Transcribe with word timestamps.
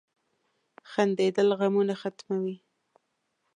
•خندېدل 0.91 1.49
غمونه 1.59 1.93
ختموي. 2.01 2.57